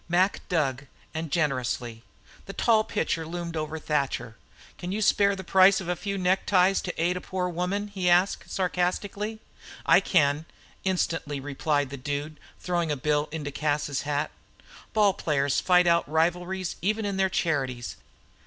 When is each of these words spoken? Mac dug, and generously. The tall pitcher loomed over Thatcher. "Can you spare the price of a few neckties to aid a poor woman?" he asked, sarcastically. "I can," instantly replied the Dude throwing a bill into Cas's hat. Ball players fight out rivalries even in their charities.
Mac 0.09 0.41
dug, 0.49 0.87
and 1.13 1.29
generously. 1.29 2.01
The 2.47 2.53
tall 2.53 2.83
pitcher 2.83 3.23
loomed 3.23 3.55
over 3.55 3.77
Thatcher. 3.77 4.35
"Can 4.79 4.91
you 4.91 4.99
spare 4.99 5.35
the 5.35 5.43
price 5.43 5.79
of 5.79 5.87
a 5.87 5.95
few 5.95 6.17
neckties 6.17 6.81
to 6.81 6.93
aid 6.99 7.17
a 7.17 7.21
poor 7.21 7.47
woman?" 7.47 7.87
he 7.89 8.09
asked, 8.09 8.49
sarcastically. 8.49 9.41
"I 9.85 9.99
can," 9.99 10.45
instantly 10.83 11.39
replied 11.39 11.91
the 11.91 11.97
Dude 11.97 12.39
throwing 12.59 12.91
a 12.91 12.97
bill 12.97 13.29
into 13.31 13.51
Cas's 13.51 14.01
hat. 14.01 14.31
Ball 14.93 15.13
players 15.13 15.59
fight 15.59 15.85
out 15.85 16.09
rivalries 16.09 16.77
even 16.81 17.05
in 17.05 17.17
their 17.17 17.29
charities. 17.29 17.95